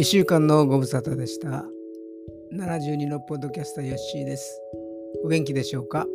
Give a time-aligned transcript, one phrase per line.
[0.00, 1.62] 1週間のご無沙汰でした。
[2.54, 4.58] 72のポッドキャスターヨッシーです。
[5.22, 6.06] お元気でしょうか？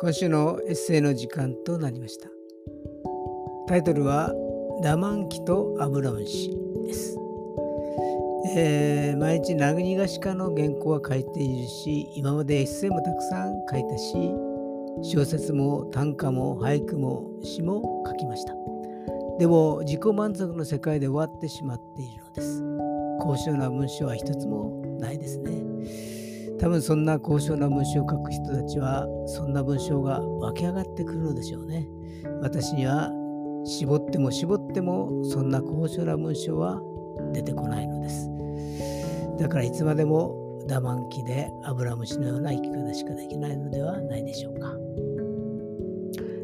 [0.00, 2.28] 今週のエッセイの時間となりました。
[3.68, 4.34] タイトルは
[4.82, 6.50] 「ダマンキとアブラムシ」
[6.84, 7.16] です。
[8.56, 14.16] えー、毎日殴りがしかの原稿は書いているし今までエッセイもたくさん書いたし
[15.02, 18.56] 小説も短歌も俳句も詩も書きました。
[19.40, 22.62] でも自己満足の世界で終わってしまっているのです。
[23.22, 26.58] 高尚な文章は一つもないですね。
[26.58, 31.88] 多分そんな高尚な文章を書く人たちはそんな文章が湧き上がってくるのでしょうね。
[32.42, 33.10] 私には
[33.64, 36.82] 絞っても絞ってもそんな高尚な文章は
[37.32, 38.28] 出てこないのです。
[39.38, 40.36] だからいつまでも
[40.66, 44.76] ダマンキでアブラムシのような生き方しかできないのではないでしょうか。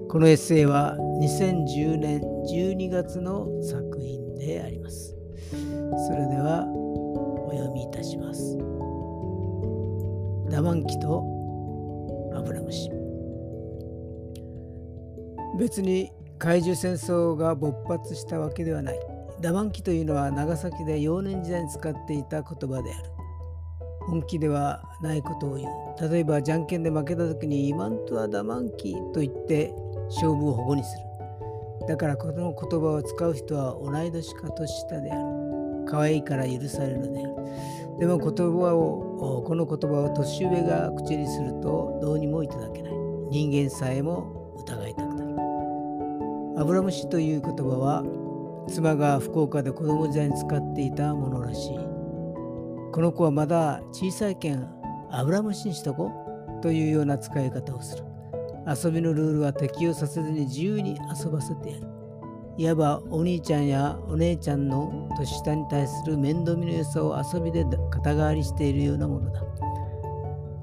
[0.08, 5.16] このエッセイは2010年12月の作品であります。
[6.06, 8.56] それではお読みいたします。
[10.48, 11.24] ダマンキと
[12.34, 12.88] アブラムシ。
[15.58, 19.00] 別に怪獣戦争が勃発したわけではない。
[19.40, 23.10] ダマンキというのは長崎で幼年時代に使っていた言葉である。
[24.06, 26.10] 本気ではないことを言う。
[26.10, 29.74] 例えば、じゃんけんで負けた時に今んとはダマンキと言って
[30.08, 31.06] 勝負を保護にする。
[31.88, 35.36] だからこの言葉を使う人は同い年か年下である。
[35.88, 37.34] 可愛いから許されるのである。
[38.00, 42.92] でも言葉を、この言葉を年上が口にするとどうにもいただけない。
[43.30, 46.60] 人間さえも疑いたくなる。
[46.60, 48.04] アブラムシという言葉は
[48.68, 51.78] 妻が福岡で子供時代に使っていたものらしい。
[52.92, 54.68] この子はまだ小さいけん
[55.10, 56.10] アブラムシにしとこ
[56.58, 58.04] うというような使い方をする。
[58.66, 61.86] 遊びのルールは適用させずに自由に遊ばせてやる。
[62.58, 69.42] いわばお兄ちゃんやお姉ちゃんの年下に対する面倒見の良さを遊びで肩代わりしているようなものだ。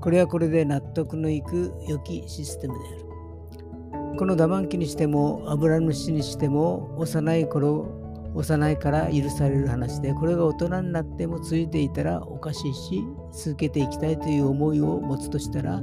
[0.01, 4.17] これはこれで納得のいく良きシステムである。
[4.17, 7.87] このダマンキにしても油主にしても幼い頃
[8.35, 15.81] 幼いから許される話でこれが大人になってもついていたらおかしいし続けていきたいという思いを持つとしたら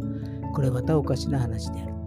[0.55, 2.00] これまたおかしな話である。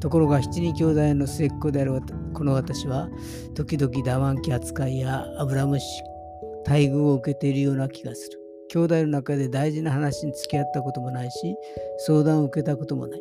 [0.00, 2.00] ところが七人兄弟の末っ子である
[2.34, 3.08] この私は
[3.54, 5.86] 時々ダマンキ扱いやアブラムシ
[6.66, 8.40] 待遇を受けているような気がする。
[8.68, 11.56] 兄弟の中で大事な話に付き合ったこともないし
[11.98, 13.20] 相談を受けたこともない。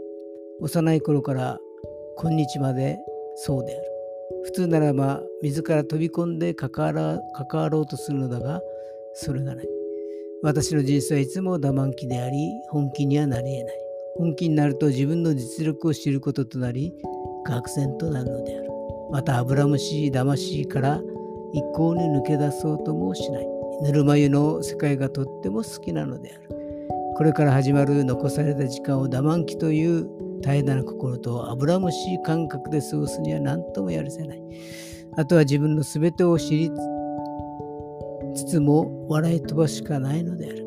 [0.60, 1.60] 幼い頃から
[2.18, 2.98] 今日まで
[3.36, 3.92] そうである。
[4.44, 7.20] 普通ならば自ら飛び込んで関わ
[7.50, 8.62] 関わろうとするのだが
[9.14, 9.68] それがない。
[10.42, 13.85] 私の人生はいつもダマンキであり本気にはなり得ない。
[14.18, 16.94] 本気になると自分の実力を知ることとなり、
[17.48, 18.70] 愕然となるのである。
[19.12, 21.02] また、油虫騙しから
[21.54, 23.48] 一向に抜け出そうともしない。
[23.84, 26.50] ぬるま湯の世界がとっても好きなのである。
[27.18, 30.10] これから始まる残された時間をダマンキという
[30.42, 34.42] 怠惰な心と油虫感覚で過ごすには何ともやるせない。
[35.18, 36.72] あとは自分の全てを知り
[38.36, 40.66] つつも笑い飛ばしかないのである。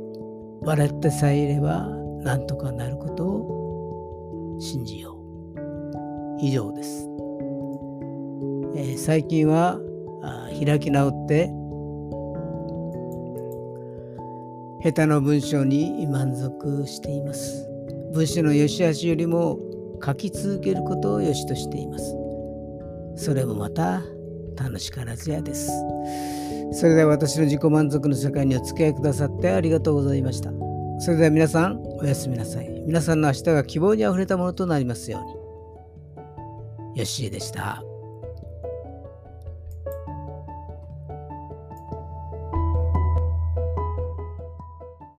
[0.62, 5.19] 笑ってさえいればなんとかなることを信じよう。
[6.41, 7.09] 以上です。
[8.77, 9.81] えー、最近は
[10.65, 11.51] 開き直って
[14.83, 17.69] 下手の文章に満足しています。
[18.12, 19.59] 文章の良し悪しよりも
[20.05, 22.17] 書き続けることを良しとしています。
[23.17, 24.03] それもまた
[24.56, 25.71] 楽しからずやです。
[26.73, 30.53] それでは私の自己満足の世界にお付き合いくださってありがとうございました。
[31.00, 32.69] それでは皆さん、おやすみなさい。
[32.86, 37.00] 皆さんの明日が希望にあふれたものとなりますように。
[37.00, 37.82] よしえでした。